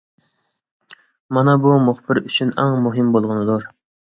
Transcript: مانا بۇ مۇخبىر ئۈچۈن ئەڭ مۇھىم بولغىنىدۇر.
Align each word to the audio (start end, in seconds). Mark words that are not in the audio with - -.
مانا 1.37 1.53
بۇ 1.65 1.75
مۇخبىر 1.91 2.23
ئۈچۈن 2.25 2.57
ئەڭ 2.65 2.81
مۇھىم 2.87 3.13
بولغىنىدۇر. 3.19 3.71